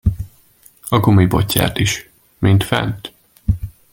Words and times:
A 0.89 0.97
gumibotját 0.99 1.77
is, 1.79 2.09
mint 2.37 2.63
fent. 2.63 3.13